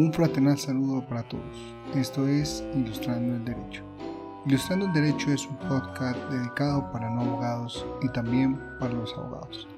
Un 0.00 0.14
fraternal 0.14 0.56
saludo 0.56 1.06
para 1.06 1.22
todos. 1.24 1.74
Esto 1.94 2.26
es 2.26 2.64
Ilustrando 2.74 3.36
el 3.36 3.44
Derecho. 3.44 3.84
Ilustrando 4.46 4.86
el 4.86 4.94
Derecho 4.94 5.30
es 5.30 5.46
un 5.46 5.58
podcast 5.58 6.18
dedicado 6.30 6.90
para 6.90 7.10
no 7.10 7.20
abogados 7.20 7.84
y 8.00 8.08
también 8.08 8.58
para 8.78 8.94
los 8.94 9.12
abogados. 9.12 9.68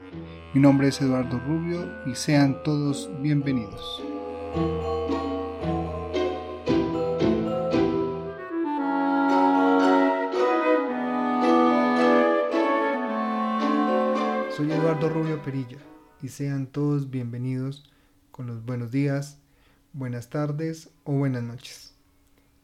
Mi 0.54 0.60
nombre 0.60 0.86
es 0.86 1.00
Eduardo 1.00 1.40
Rubio 1.40 1.92
y 2.06 2.14
sean 2.14 2.62
todos 2.62 3.10
bienvenidos. 3.20 4.00
Soy 14.56 14.70
Eduardo 14.70 15.08
Rubio 15.08 15.42
Perilla 15.42 15.78
y 16.22 16.28
sean 16.28 16.68
todos 16.68 17.10
bienvenidos 17.10 17.90
con 18.30 18.46
los 18.46 18.64
buenos 18.64 18.92
días, 18.92 19.41
buenas 19.92 20.30
tardes 20.30 20.88
o 21.04 21.12
buenas 21.12 21.42
noches. 21.42 21.92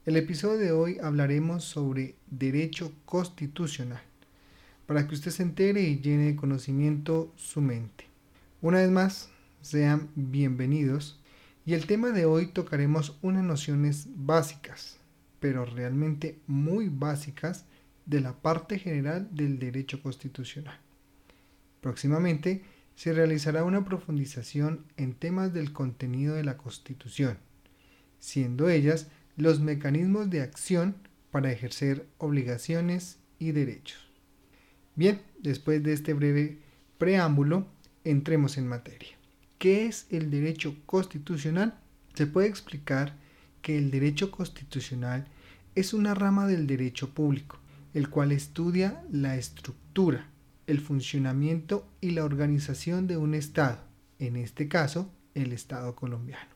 El 0.07 0.17
episodio 0.17 0.59
de 0.59 0.73
hoy 0.73 0.99
hablaremos 1.03 1.63
sobre 1.63 2.15
derecho 2.31 2.93
constitucional, 3.05 4.01
para 4.87 5.07
que 5.07 5.15
usted 5.15 5.31
se 5.31 5.43
entere 5.43 5.83
y 5.83 6.01
llene 6.01 6.25
de 6.25 6.37
conocimiento 6.37 7.31
su 7.37 7.61
mente. 7.61 8.07
Una 8.63 8.79
vez 8.79 8.91
más, 8.91 9.29
sean 9.61 10.09
bienvenidos 10.15 11.21
y 11.67 11.75
el 11.75 11.87
tema 11.87 12.13
de 12.13 12.25
hoy 12.25 12.47
tocaremos 12.47 13.19
unas 13.21 13.45
nociones 13.45 14.07
básicas, 14.15 14.97
pero 15.39 15.67
realmente 15.67 16.39
muy 16.47 16.89
básicas 16.89 17.67
de 18.07 18.23
la 18.23 18.33
parte 18.33 18.79
general 18.79 19.29
del 19.33 19.59
derecho 19.59 20.03
constitucional. 20.03 20.79
Próximamente 21.83 22.65
se 22.99 23.13
realizará 23.13 23.63
una 23.63 23.85
profundización 23.85 24.85
en 24.97 25.15
temas 25.15 25.55
del 25.55 25.73
contenido 25.73 26.35
de 26.35 26.43
la 26.43 26.57
Constitución, 26.57 27.39
siendo 28.19 28.69
ellas 28.69 29.07
los 29.37 29.61
mecanismos 29.61 30.31
de 30.31 30.43
acción 30.43 30.97
para 31.31 31.53
ejercer 31.53 32.09
obligaciones 32.19 33.21
y 33.39 33.53
derechos. 33.53 34.11
Bien, 34.97 35.23
después 35.39 35.81
de 35.85 35.93
este 35.93 36.13
breve 36.13 36.59
preámbulo, 36.99 37.69
entremos 38.03 38.59
en 38.59 38.67
materia. 38.67 39.17
¿Qué 39.59 39.87
es 39.87 40.09
el 40.11 40.29
derecho 40.33 40.75
constitucional? 40.85 41.79
Se 42.15 42.27
puede 42.27 42.49
explicar 42.49 43.15
que 43.63 43.79
el 43.79 43.93
derecho 43.93 44.33
constitucional 44.33 45.29
es 45.77 45.95
una 45.95 46.15
rama 46.15 46.49
del 46.49 46.67
derecho 46.67 47.15
público, 47.15 47.61
el 47.95 48.11
cual 48.11 48.33
estudia 48.33 49.05
la 49.09 49.37
estructura, 49.37 50.29
el 50.69 50.81
funcionamiento 50.81 51.89
y 52.01 52.11
la 52.11 52.25
organización 52.25 53.07
de 53.07 53.17
un 53.17 53.35
Estado, 53.35 53.81
en 54.19 54.37
este 54.37 54.69
caso 54.69 55.11
el 55.35 55.53
Estado 55.53 55.97
colombiano. 55.97 56.51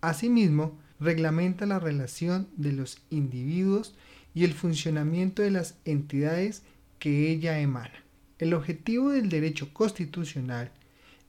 Asimismo, 0.00 0.78
reglamenta 0.98 1.66
la 1.66 1.78
relación 1.78 2.48
de 2.56 2.72
los 2.72 3.02
individuos 3.10 3.94
y 4.34 4.44
el 4.44 4.54
funcionamiento 4.54 5.42
de 5.42 5.50
las 5.50 5.76
entidades 5.84 6.62
que 6.98 7.30
ella 7.30 7.60
emana. 7.60 8.02
El 8.38 8.54
objetivo 8.54 9.10
del 9.10 9.28
derecho 9.28 9.72
constitucional 9.74 10.72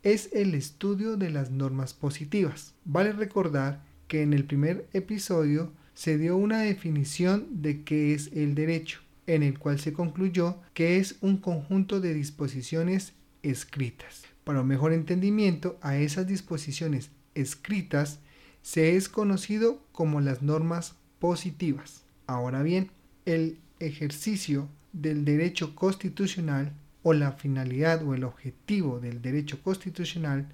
es 0.04 0.30
el 0.32 0.56
estudio 0.56 1.18
de 1.18 1.32
las 1.32 1.52
normas 1.52 1.94
positivas. 1.94 2.74
Vale 2.86 3.12
recordar 3.12 3.84
que 4.08 4.22
en 4.22 4.34
el 4.34 4.46
primer 4.46 4.88
episodio 4.94 5.72
se 5.96 6.18
dio 6.18 6.38
una 6.38 6.62
definición 6.62 7.48
de 7.62 7.84
qué 7.84 8.14
es 8.14 8.32
el 8.34 8.56
derecho 8.56 9.03
en 9.28 9.44
el 9.44 9.60
cual 9.60 9.80
se 9.80 9.94
concluyó 9.94 10.58
que 10.74 10.98
es 10.98 11.16
un 11.22 11.38
conjunto 11.38 12.02
de 12.02 12.14
disposiciones 12.14 13.14
escritas. 13.42 14.24
Para 14.44 14.62
un 14.62 14.68
mejor 14.68 14.94
entendimiento 14.94 15.78
a 15.82 15.98
esas 15.98 16.28
disposiciones 16.28 17.10
escritas 17.36 18.20
se 18.62 18.96
es 18.96 19.10
conocido 19.10 19.82
como 19.92 20.22
las 20.22 20.42
normas 20.42 20.96
positivas. 21.20 22.04
Ahora 22.28 22.64
bien, 22.64 22.92
el 23.26 23.60
ejercicio 23.80 24.70
del 24.92 25.26
derecho 25.26 25.76
constitucional 25.76 26.74
o 27.04 27.14
la 27.14 27.34
finalidad 27.34 28.04
o 28.04 28.14
el 28.14 28.24
objetivo 28.24 29.00
del 29.00 29.22
derecho 29.22 29.62
constitucional 29.62 30.48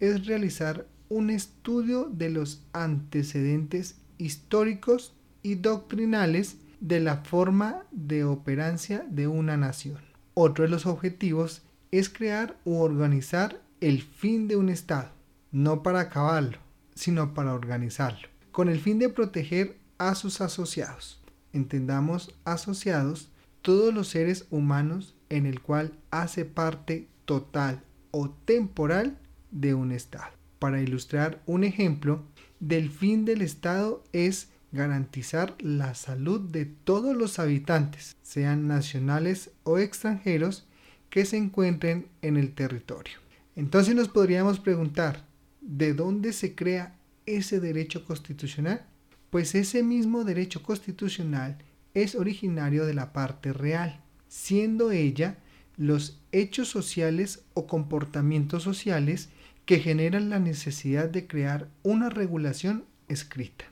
es 0.00 0.26
realizar 0.26 0.86
un 1.08 1.30
estudio 1.30 2.10
de 2.12 2.30
los 2.30 2.64
antecedentes 2.72 3.96
históricos 4.18 5.14
y 5.42 5.56
doctrinales 5.56 6.56
de 6.82 6.98
la 6.98 7.18
forma 7.18 7.84
de 7.92 8.24
operancia 8.24 9.06
de 9.08 9.28
una 9.28 9.56
nación. 9.56 10.00
Otro 10.34 10.64
de 10.64 10.70
los 10.70 10.84
objetivos 10.84 11.62
es 11.92 12.08
crear 12.08 12.56
u 12.64 12.80
organizar 12.80 13.62
el 13.80 14.02
fin 14.02 14.48
de 14.48 14.56
un 14.56 14.68
Estado, 14.68 15.12
no 15.52 15.84
para 15.84 16.00
acabarlo, 16.00 16.58
sino 16.96 17.34
para 17.34 17.54
organizarlo, 17.54 18.28
con 18.50 18.68
el 18.68 18.80
fin 18.80 18.98
de 18.98 19.08
proteger 19.08 19.78
a 19.98 20.16
sus 20.16 20.40
asociados. 20.40 21.22
Entendamos 21.52 22.34
asociados 22.44 23.30
todos 23.62 23.94
los 23.94 24.08
seres 24.08 24.46
humanos 24.50 25.14
en 25.28 25.46
el 25.46 25.60
cual 25.60 25.92
hace 26.10 26.44
parte 26.44 27.06
total 27.26 27.84
o 28.10 28.30
temporal 28.30 29.18
de 29.52 29.74
un 29.74 29.92
Estado. 29.92 30.32
Para 30.58 30.82
ilustrar 30.82 31.42
un 31.46 31.62
ejemplo, 31.62 32.24
del 32.58 32.90
fin 32.90 33.24
del 33.24 33.40
Estado 33.40 34.02
es 34.12 34.48
garantizar 34.72 35.54
la 35.60 35.94
salud 35.94 36.40
de 36.40 36.64
todos 36.64 37.14
los 37.16 37.38
habitantes, 37.38 38.16
sean 38.22 38.66
nacionales 38.66 39.50
o 39.64 39.78
extranjeros, 39.78 40.66
que 41.10 41.26
se 41.26 41.36
encuentren 41.36 42.08
en 42.22 42.38
el 42.38 42.54
territorio. 42.54 43.18
Entonces 43.54 43.94
nos 43.94 44.08
podríamos 44.08 44.60
preguntar, 44.60 45.26
¿de 45.60 45.92
dónde 45.92 46.32
se 46.32 46.54
crea 46.54 46.96
ese 47.26 47.60
derecho 47.60 48.06
constitucional? 48.06 48.86
Pues 49.28 49.54
ese 49.54 49.82
mismo 49.82 50.24
derecho 50.24 50.62
constitucional 50.62 51.58
es 51.92 52.14
originario 52.14 52.86
de 52.86 52.94
la 52.94 53.12
parte 53.12 53.52
real, 53.52 54.00
siendo 54.26 54.90
ella 54.90 55.36
los 55.76 56.18
hechos 56.32 56.68
sociales 56.68 57.44
o 57.52 57.66
comportamientos 57.66 58.62
sociales 58.62 59.28
que 59.66 59.80
generan 59.80 60.30
la 60.30 60.38
necesidad 60.38 61.10
de 61.10 61.26
crear 61.26 61.68
una 61.82 62.08
regulación 62.08 62.84
escrita 63.08 63.71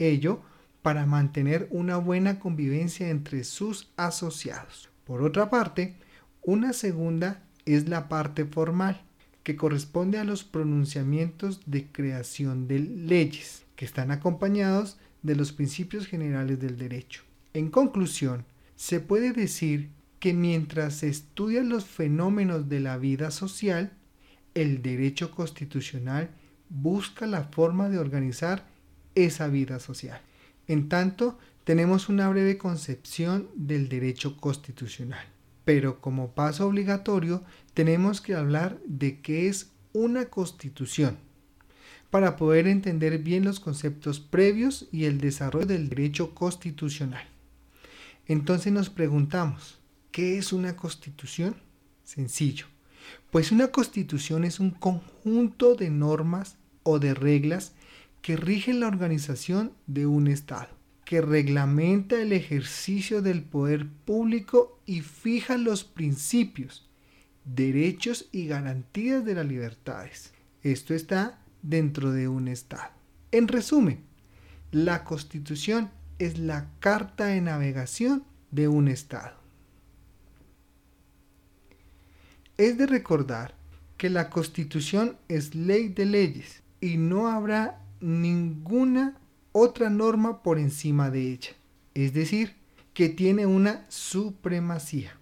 ello 0.00 0.42
para 0.82 1.06
mantener 1.06 1.68
una 1.70 1.98
buena 1.98 2.38
convivencia 2.38 3.10
entre 3.10 3.44
sus 3.44 3.90
asociados. 3.96 4.88
Por 5.04 5.22
otra 5.22 5.50
parte, 5.50 5.94
una 6.42 6.72
segunda 6.72 7.42
es 7.66 7.88
la 7.88 8.08
parte 8.08 8.44
formal, 8.44 9.02
que 9.42 9.56
corresponde 9.56 10.18
a 10.18 10.24
los 10.24 10.44
pronunciamientos 10.44 11.60
de 11.66 11.86
creación 11.86 12.66
de 12.66 12.80
leyes, 12.80 13.64
que 13.76 13.84
están 13.84 14.10
acompañados 14.10 14.98
de 15.22 15.36
los 15.36 15.52
principios 15.52 16.06
generales 16.06 16.58
del 16.60 16.78
derecho. 16.78 17.22
En 17.52 17.70
conclusión, 17.70 18.44
se 18.76 19.00
puede 19.00 19.32
decir 19.32 19.90
que 20.18 20.32
mientras 20.32 20.94
se 20.94 21.08
estudian 21.08 21.68
los 21.68 21.84
fenómenos 21.84 22.68
de 22.68 22.80
la 22.80 22.96
vida 22.96 23.30
social, 23.30 23.92
el 24.54 24.82
derecho 24.82 25.30
constitucional 25.30 26.30
busca 26.68 27.26
la 27.26 27.44
forma 27.44 27.88
de 27.88 27.98
organizar 27.98 28.66
esa 29.14 29.48
vida 29.48 29.80
social. 29.80 30.20
En 30.66 30.88
tanto, 30.88 31.38
tenemos 31.64 32.08
una 32.08 32.28
breve 32.28 32.58
concepción 32.58 33.48
del 33.54 33.88
derecho 33.88 34.36
constitucional. 34.36 35.24
Pero 35.64 36.00
como 36.00 36.32
paso 36.32 36.66
obligatorio, 36.66 37.44
tenemos 37.74 38.20
que 38.20 38.34
hablar 38.34 38.78
de 38.86 39.20
qué 39.20 39.48
es 39.48 39.70
una 39.92 40.26
constitución, 40.26 41.18
para 42.10 42.36
poder 42.36 42.66
entender 42.66 43.18
bien 43.18 43.44
los 43.44 43.60
conceptos 43.60 44.20
previos 44.20 44.88
y 44.90 45.04
el 45.04 45.18
desarrollo 45.18 45.66
del 45.66 45.88
derecho 45.88 46.34
constitucional. 46.34 47.24
Entonces 48.26 48.72
nos 48.72 48.90
preguntamos, 48.90 49.78
¿qué 50.10 50.38
es 50.38 50.52
una 50.52 50.76
constitución? 50.76 51.56
Sencillo, 52.04 52.66
pues 53.30 53.52
una 53.52 53.68
constitución 53.68 54.44
es 54.44 54.58
un 54.58 54.70
conjunto 54.70 55.74
de 55.74 55.90
normas 55.90 56.56
o 56.82 56.98
de 56.98 57.14
reglas 57.14 57.72
que 58.22 58.36
rigen 58.36 58.80
la 58.80 58.88
organización 58.88 59.72
de 59.86 60.06
un 60.06 60.26
Estado, 60.28 60.68
que 61.04 61.20
reglamenta 61.20 62.20
el 62.20 62.32
ejercicio 62.32 63.22
del 63.22 63.42
poder 63.42 63.88
público 63.88 64.80
y 64.86 65.00
fija 65.00 65.56
los 65.56 65.84
principios, 65.84 66.88
derechos 67.44 68.28
y 68.32 68.46
garantías 68.46 69.24
de 69.24 69.34
las 69.34 69.46
libertades. 69.46 70.32
Esto 70.62 70.94
está 70.94 71.40
dentro 71.62 72.12
de 72.12 72.28
un 72.28 72.48
Estado. 72.48 72.90
En 73.32 73.48
resumen, 73.48 74.00
la 74.70 75.04
Constitución 75.04 75.90
es 76.18 76.38
la 76.38 76.68
carta 76.80 77.26
de 77.26 77.40
navegación 77.40 78.24
de 78.50 78.68
un 78.68 78.88
Estado. 78.88 79.34
Es 82.58 82.76
de 82.76 82.86
recordar 82.86 83.54
que 83.96 84.10
la 84.10 84.28
Constitución 84.28 85.16
es 85.28 85.54
ley 85.54 85.88
de 85.88 86.04
leyes 86.04 86.62
y 86.80 86.98
no 86.98 87.28
habrá 87.28 87.80
ninguna 88.00 89.16
otra 89.52 89.90
norma 89.90 90.42
por 90.42 90.58
encima 90.58 91.10
de 91.10 91.32
ella. 91.32 91.50
Es 91.94 92.12
decir, 92.14 92.54
que 92.94 93.08
tiene 93.08 93.46
una 93.46 93.86
supremacía. 93.88 95.16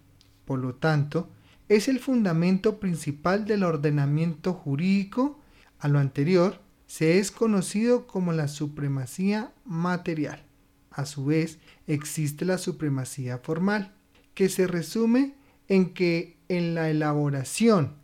Por 0.45 0.59
lo 0.59 0.75
tanto, 0.75 1.31
es 1.69 1.89
el 1.89 2.01
fundamento 2.01 2.81
principal 2.81 3.45
del 3.45 3.63
ordenamiento 3.63 4.55
jurídico. 4.55 5.41
A 5.79 5.89
lo 5.89 5.99
anterior, 5.99 6.61
se 6.87 7.19
es 7.19 7.31
conocido 7.31 8.07
como 8.07 8.33
la 8.33 8.49
supremacía 8.49 9.53
material. 9.65 10.43
A 10.91 11.05
su 11.05 11.27
vez, 11.27 11.59
existe 11.87 12.45
la 12.45 12.59
supremacía 12.59 13.39
formal, 13.39 13.95
que 14.35 14.49
se 14.49 14.67
resume 14.67 15.35
en 15.69 15.93
que 15.93 16.39
en 16.49 16.75
la 16.75 16.89
elaboración 16.89 17.95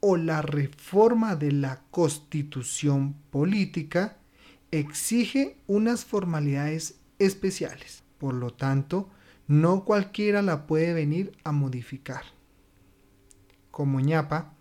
o 0.00 0.18
la 0.18 0.42
reforma 0.42 1.34
de 1.34 1.52
la 1.52 1.80
constitución 1.90 3.14
política 3.30 4.18
exige 4.78 5.56
unas 5.66 6.04
formalidades 6.04 6.96
especiales. 7.18 8.02
Por 8.18 8.34
lo 8.34 8.52
tanto, 8.52 9.08
no 9.46 9.84
cualquiera 9.84 10.42
la 10.42 10.66
puede 10.66 10.92
venir 10.92 11.32
a 11.44 11.52
modificar. 11.52 12.22
Como 13.70 14.00
ñapa, 14.00 14.54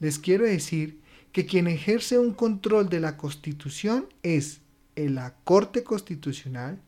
les 0.00 0.18
quiero 0.18 0.44
decir 0.44 1.00
que 1.32 1.46
quien 1.46 1.68
ejerce 1.68 2.18
un 2.18 2.32
control 2.32 2.88
de 2.88 3.00
la 3.00 3.16
Constitución 3.16 4.08
es 4.22 4.60
la 4.94 5.34
Corte 5.44 5.84
Constitucional, 5.84 6.80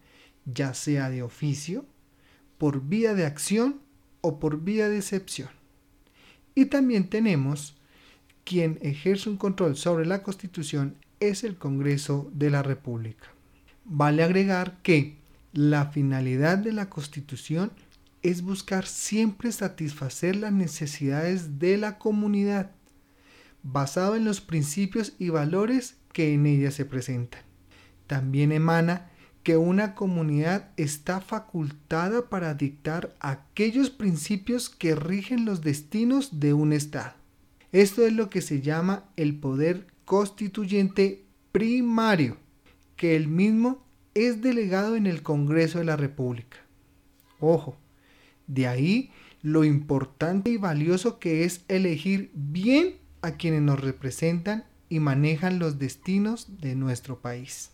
ya 0.47 0.75
sea 0.75 1.11
de 1.11 1.23
oficio, 1.23 1.85
por 2.57 2.83
vía 2.83 3.15
de 3.15 3.27
acción 3.27 3.81
o 4.21 4.41
por 4.41 4.63
vía 4.63 4.89
de 4.89 4.99
excepción. 4.99 5.51
Y 6.55 6.67
también 6.67 7.09
tenemos 7.09 7.77
quien 8.45 8.79
ejerce 8.83 9.29
un 9.29 9.37
control 9.37 9.77
sobre 9.77 10.07
la 10.07 10.23
Constitución 10.23 10.97
es 11.21 11.45
el 11.45 11.57
Congreso 11.57 12.31
de 12.33 12.51
la 12.51 12.63
República. 12.63 13.27
Vale 13.85 14.23
agregar 14.23 14.79
que 14.83 15.17
la 15.53 15.87
finalidad 15.87 16.59
de 16.59 16.73
la 16.73 16.91
Constitución 16.91 17.73
es 18.23 18.43
buscar 18.43 18.87
siempre 18.87 19.53
satisfacer 19.53 20.37
las 20.37 20.53
necesidades 20.53 21.59
de 21.59 21.77
la 21.79 21.99
comunidad, 21.99 22.73
basado 23.63 24.17
en 24.17 24.25
los 24.25 24.41
principios 24.41 25.15
y 25.19 25.31
valores 25.31 25.97
que 26.13 26.35
en 26.35 26.47
ella 26.47 26.71
se 26.71 26.85
presentan. 26.85 27.43
También 28.07 28.53
emana 28.53 29.11
que 29.43 29.57
una 29.57 29.95
comunidad 29.95 30.71
está 30.77 31.21
facultada 31.21 32.29
para 32.29 32.55
dictar 32.55 33.15
aquellos 33.21 33.89
principios 33.91 34.69
que 34.69 34.95
rigen 34.95 35.45
los 35.45 35.63
destinos 35.63 36.41
de 36.41 36.53
un 36.53 36.73
Estado. 36.73 37.15
Esto 37.73 38.05
es 38.07 38.13
lo 38.13 38.31
que 38.31 38.43
se 38.43 38.61
llama 38.61 39.05
el 39.17 39.39
poder 39.39 39.87
constituyente 40.09 41.27
primario, 41.53 42.39
que 42.97 43.15
el 43.15 43.29
mismo 43.29 43.85
es 44.15 44.41
delegado 44.41 44.97
en 44.97 45.07
el 45.07 45.23
Congreso 45.23 45.81
de 45.81 45.85
la 45.85 45.97
República. 45.97 46.57
Ojo, 47.41 47.77
de 48.47 48.67
ahí 48.67 49.11
lo 49.43 49.65
importante 49.65 50.49
y 50.49 50.57
valioso 50.57 51.19
que 51.19 51.45
es 51.45 51.63
elegir 51.69 52.31
bien 52.33 52.97
a 53.21 53.33
quienes 53.33 53.61
nos 53.61 53.83
representan 53.83 54.65
y 54.89 54.99
manejan 54.99 55.59
los 55.59 55.79
destinos 55.79 56.59
de 56.59 56.75
nuestro 56.75 57.21
país. 57.21 57.73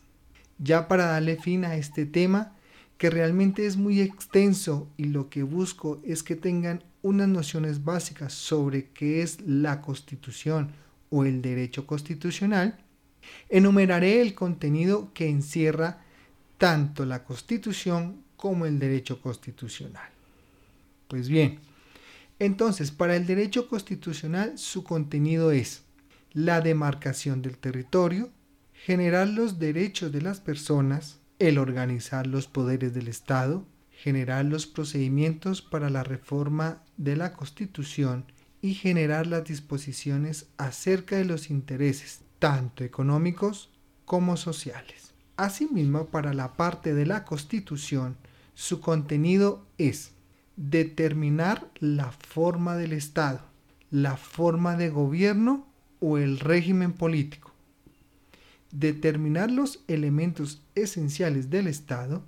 Ya 0.58 0.88
para 0.88 1.06
darle 1.06 1.36
fin 1.36 1.64
a 1.64 1.76
este 1.76 2.04
tema, 2.04 2.56
que 2.98 3.10
realmente 3.10 3.64
es 3.64 3.76
muy 3.76 4.00
extenso 4.00 4.88
y 4.96 5.04
lo 5.04 5.30
que 5.30 5.44
busco 5.44 6.00
es 6.02 6.24
que 6.24 6.34
tengan 6.34 6.82
unas 7.00 7.28
nociones 7.28 7.84
básicas 7.84 8.32
sobre 8.32 8.88
qué 8.88 9.22
es 9.22 9.40
la 9.42 9.80
constitución 9.80 10.72
o 11.14 11.24
el 11.24 11.40
derecho 11.42 11.86
constitucional, 11.86 12.76
enumeraré 13.48 14.20
el 14.20 14.34
contenido 14.34 15.12
que 15.14 15.28
encierra 15.28 16.02
tanto 16.58 17.06
la 17.06 17.22
constitución 17.22 18.24
como 18.36 18.66
el 18.66 18.80
derecho 18.80 19.20
constitucional. 19.20 20.10
Pues 21.06 21.28
bien, 21.28 21.60
entonces 22.40 22.90
para 22.90 23.14
el 23.14 23.26
derecho 23.26 23.68
constitucional 23.68 24.58
su 24.58 24.82
contenido 24.82 25.52
es 25.52 25.84
la 26.32 26.60
demarcación 26.60 27.42
del 27.42 27.58
territorio, 27.58 28.30
generar 28.72 29.28
los 29.28 29.60
derechos 29.60 30.10
de 30.10 30.20
las 30.20 30.40
personas, 30.40 31.20
el 31.38 31.58
organizar 31.58 32.26
los 32.26 32.48
poderes 32.48 32.92
del 32.92 33.06
Estado, 33.06 33.64
generar 33.92 34.44
los 34.46 34.66
procedimientos 34.66 35.62
para 35.62 35.90
la 35.90 36.02
reforma 36.02 36.82
de 36.96 37.14
la 37.14 37.32
Constitución 37.34 38.24
y 38.64 38.72
generar 38.72 39.26
las 39.26 39.44
disposiciones 39.44 40.46
acerca 40.56 41.16
de 41.16 41.26
los 41.26 41.50
intereses, 41.50 42.20
tanto 42.38 42.82
económicos 42.82 43.68
como 44.06 44.38
sociales. 44.38 45.12
Asimismo, 45.36 46.06
para 46.06 46.32
la 46.32 46.54
parte 46.54 46.94
de 46.94 47.04
la 47.04 47.26
Constitución, 47.26 48.16
su 48.54 48.80
contenido 48.80 49.66
es 49.76 50.12
determinar 50.56 51.70
la 51.78 52.10
forma 52.10 52.74
del 52.78 52.94
Estado, 52.94 53.42
la 53.90 54.16
forma 54.16 54.78
de 54.78 54.88
gobierno 54.88 55.66
o 56.00 56.16
el 56.16 56.40
régimen 56.40 56.94
político, 56.94 57.52
determinar 58.70 59.50
los 59.50 59.84
elementos 59.88 60.62
esenciales 60.74 61.50
del 61.50 61.66
Estado, 61.66 62.24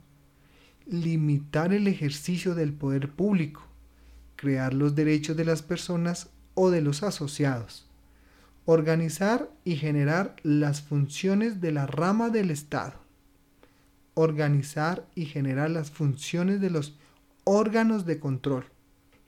limitar 0.85 1.73
el 1.73 1.88
ejercicio 1.88 2.55
del 2.55 2.75
poder 2.75 3.11
público, 3.11 3.67
crear 4.47 4.75
los 4.75 4.95
derechos 4.95 5.37
de 5.37 5.45
las 5.45 5.63
personas 5.63 6.31
o 6.55 6.71
de 6.71 6.81
los 6.81 7.03
asociados, 7.03 7.85
organizar 8.65 9.51
y 9.65 9.75
generar 9.75 10.37
las 10.45 10.83
funciones 10.83 11.61
de 11.61 11.73
la 11.73 11.89
rama 11.89 12.31
del 12.31 12.53
Estado, 12.53 12.95
organizar 14.15 15.05
y 15.17 15.25
generar 15.25 15.71
las 15.71 15.91
funciones 15.91 16.61
de 16.61 16.71
los 16.71 16.97
órganos 17.43 18.07
de 18.07 18.21
control, 18.21 18.67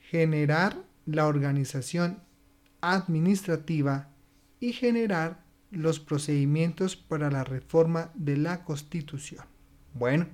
generar 0.08 0.76
la 1.04 1.26
organización 1.26 2.20
administrativa 2.80 4.10
y 4.60 4.72
generar 4.72 5.42
los 5.72 5.98
procedimientos 5.98 6.94
para 6.94 7.28
la 7.28 7.42
reforma 7.42 8.12
de 8.14 8.36
la 8.36 8.62
Constitución. 8.62 9.44
Bueno, 9.94 10.28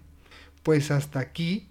pues 0.63 0.91
hasta 0.91 1.21
aquí 1.21 1.71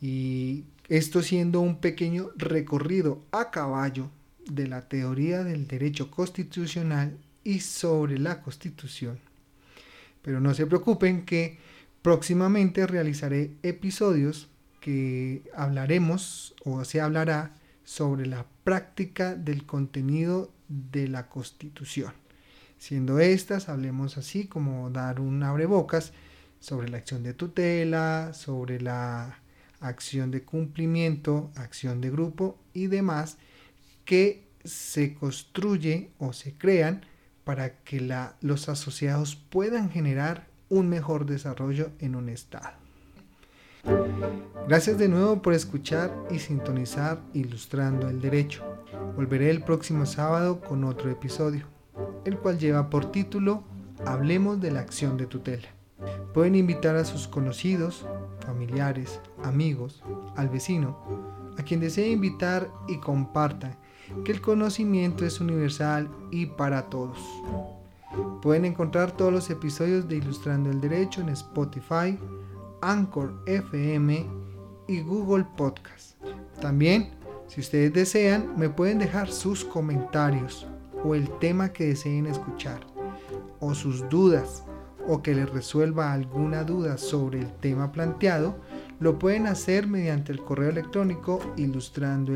y 0.00 0.64
esto 0.92 1.22
siendo 1.22 1.62
un 1.62 1.80
pequeño 1.80 2.32
recorrido 2.36 3.24
a 3.32 3.50
caballo 3.50 4.10
de 4.44 4.66
la 4.66 4.90
teoría 4.90 5.42
del 5.42 5.66
derecho 5.66 6.10
constitucional 6.10 7.16
y 7.42 7.60
sobre 7.60 8.18
la 8.18 8.42
Constitución. 8.42 9.18
Pero 10.20 10.38
no 10.38 10.52
se 10.52 10.66
preocupen 10.66 11.24
que 11.24 11.56
próximamente 12.02 12.86
realizaré 12.86 13.52
episodios 13.62 14.50
que 14.80 15.42
hablaremos 15.56 16.54
o 16.62 16.84
se 16.84 17.00
hablará 17.00 17.54
sobre 17.84 18.26
la 18.26 18.44
práctica 18.62 19.34
del 19.34 19.64
contenido 19.64 20.52
de 20.68 21.08
la 21.08 21.30
Constitución. 21.30 22.12
Siendo 22.76 23.18
estas, 23.18 23.70
hablemos 23.70 24.18
así 24.18 24.46
como 24.46 24.90
dar 24.90 25.20
un 25.20 25.42
abrebocas 25.42 26.12
sobre 26.60 26.90
la 26.90 26.98
acción 26.98 27.22
de 27.22 27.32
tutela, 27.32 28.34
sobre 28.34 28.78
la 28.78 29.41
acción 29.82 30.30
de 30.30 30.42
cumplimiento, 30.42 31.50
acción 31.56 32.00
de 32.00 32.10
grupo 32.10 32.58
y 32.72 32.86
demás 32.86 33.38
que 34.04 34.48
se 34.64 35.14
construye 35.14 36.10
o 36.18 36.32
se 36.32 36.54
crean 36.54 37.04
para 37.44 37.82
que 37.82 38.00
los 38.40 38.68
asociados 38.68 39.36
puedan 39.36 39.90
generar 39.90 40.46
un 40.68 40.88
mejor 40.88 41.26
desarrollo 41.26 41.90
en 41.98 42.14
un 42.14 42.28
Estado. 42.28 42.70
Gracias 44.68 44.96
de 44.96 45.08
nuevo 45.08 45.42
por 45.42 45.54
escuchar 45.54 46.16
y 46.30 46.38
sintonizar 46.38 47.20
Ilustrando 47.34 48.08
el 48.08 48.20
Derecho. 48.20 48.64
Volveré 49.16 49.50
el 49.50 49.62
próximo 49.62 50.06
sábado 50.06 50.60
con 50.60 50.84
otro 50.84 51.10
episodio 51.10 51.72
el 52.24 52.38
cual 52.38 52.58
lleva 52.58 52.90
por 52.90 53.10
título 53.10 53.64
Hablemos 54.04 54.60
de 54.60 54.70
la 54.70 54.80
acción 54.80 55.16
de 55.16 55.26
tutela. 55.26 55.68
Pueden 56.34 56.54
invitar 56.54 56.96
a 56.96 57.04
sus 57.04 57.28
conocidos, 57.28 58.06
familiares, 58.42 59.20
amigos, 59.42 60.02
al 60.36 60.48
vecino, 60.48 60.98
a 61.58 61.62
quien 61.62 61.80
desee 61.80 62.10
invitar 62.10 62.70
y 62.88 62.98
compartan 62.98 63.76
que 64.24 64.32
el 64.32 64.40
conocimiento 64.40 65.24
es 65.24 65.40
universal 65.40 66.10
y 66.30 66.46
para 66.46 66.88
todos. 66.88 67.18
Pueden 68.42 68.64
encontrar 68.64 69.12
todos 69.12 69.32
los 69.32 69.48
episodios 69.50 70.08
de 70.08 70.16
Ilustrando 70.16 70.70
el 70.70 70.80
Derecho 70.80 71.20
en 71.20 71.30
Spotify, 71.30 72.18
Anchor 72.82 73.42
FM 73.46 74.26
y 74.88 75.00
Google 75.00 75.46
Podcast. 75.56 76.16
También, 76.60 77.10
si 77.46 77.60
ustedes 77.60 77.92
desean, 77.92 78.54
me 78.58 78.68
pueden 78.68 78.98
dejar 78.98 79.30
sus 79.30 79.64
comentarios 79.64 80.66
o 81.04 81.14
el 81.14 81.28
tema 81.38 81.72
que 81.72 81.86
deseen 81.86 82.26
escuchar, 82.26 82.80
o 83.60 83.74
sus 83.74 84.08
dudas, 84.08 84.64
o 85.06 85.22
que 85.22 85.34
les 85.34 85.50
resuelva 85.50 86.12
alguna 86.12 86.64
duda 86.64 86.98
sobre 86.98 87.40
el 87.40 87.52
tema 87.52 87.92
planteado, 87.92 88.56
lo 89.00 89.18
pueden 89.18 89.46
hacer 89.46 89.86
mediante 89.86 90.32
el 90.32 90.42
correo 90.42 90.70
electrónico 90.70 91.40
ilustrando 91.56 92.34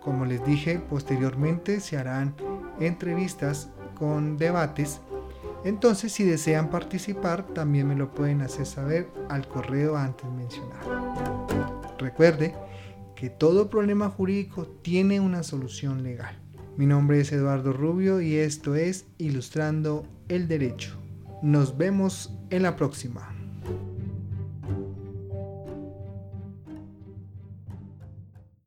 Como 0.00 0.24
les 0.24 0.44
dije, 0.46 0.78
posteriormente 0.78 1.80
se 1.80 1.98
harán 1.98 2.34
entrevistas 2.80 3.68
con 3.98 4.38
debates. 4.38 5.00
Entonces, 5.64 6.12
si 6.12 6.24
desean 6.24 6.70
participar, 6.70 7.44
también 7.48 7.88
me 7.88 7.96
lo 7.96 8.14
pueden 8.14 8.40
hacer 8.40 8.66
saber 8.66 9.08
al 9.28 9.48
correo 9.48 9.96
antes 9.96 10.30
mencionado. 10.30 11.46
Recuerde 11.98 12.54
que 13.16 13.30
todo 13.30 13.68
problema 13.68 14.08
jurídico 14.10 14.66
tiene 14.66 15.18
una 15.18 15.42
solución 15.42 16.02
legal. 16.02 16.45
Mi 16.76 16.84
nombre 16.84 17.20
es 17.20 17.32
Eduardo 17.32 17.72
Rubio 17.72 18.20
y 18.20 18.36
esto 18.36 18.74
es 18.74 19.06
Ilustrando 19.16 20.06
el 20.28 20.46
Derecho. 20.46 20.92
Nos 21.42 21.78
vemos 21.78 22.30
en 22.50 22.64
la 22.64 22.76
próxima. 22.76 23.35